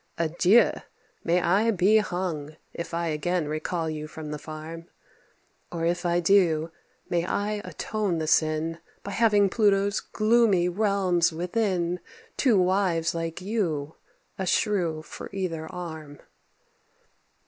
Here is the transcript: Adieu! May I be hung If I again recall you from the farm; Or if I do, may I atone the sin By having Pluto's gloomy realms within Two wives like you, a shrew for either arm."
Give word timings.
Adieu! 0.17 0.71
May 1.23 1.39
I 1.43 1.69
be 1.69 1.97
hung 1.97 2.55
If 2.73 2.91
I 2.91 3.09
again 3.09 3.47
recall 3.47 3.87
you 3.87 4.07
from 4.07 4.31
the 4.31 4.39
farm; 4.39 4.87
Or 5.71 5.85
if 5.85 6.07
I 6.07 6.19
do, 6.19 6.71
may 7.07 7.23
I 7.23 7.61
atone 7.63 8.17
the 8.17 8.25
sin 8.25 8.79
By 9.03 9.11
having 9.11 9.47
Pluto's 9.47 9.99
gloomy 9.99 10.67
realms 10.69 11.31
within 11.31 11.99
Two 12.35 12.59
wives 12.59 13.13
like 13.13 13.41
you, 13.41 13.93
a 14.39 14.47
shrew 14.47 15.03
for 15.03 15.29
either 15.33 15.67
arm." 15.67 16.19